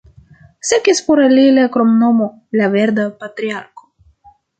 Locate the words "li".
1.33-1.43